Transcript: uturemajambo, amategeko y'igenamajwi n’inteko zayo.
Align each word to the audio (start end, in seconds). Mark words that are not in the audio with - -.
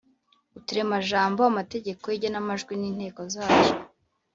uturemajambo, 0.57 1.41
amategeko 1.51 2.03
y'igenamajwi 2.09 2.73
n’inteko 2.77 3.21
zayo. 3.33 3.71